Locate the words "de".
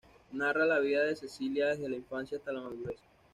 1.03-1.15